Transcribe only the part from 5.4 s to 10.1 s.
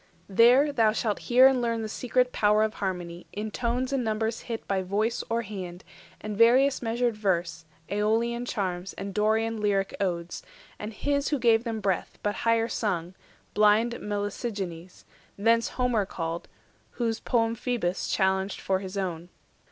hand, and various measured verse, AEolian charms and Dorian lyric